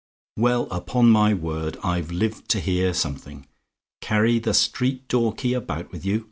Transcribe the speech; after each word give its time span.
"Well, 0.35 0.63
upon 0.71 1.11
my 1.11 1.35
word, 1.35 1.77
I've 1.83 2.09
lived 2.09 2.49
to 2.49 2.59
hear 2.59 2.91
something. 2.91 3.45
Carry 4.01 4.39
the 4.39 4.55
street 4.55 5.07
door 5.07 5.31
key 5.31 5.53
about 5.53 5.91
with 5.91 6.03
you! 6.03 6.19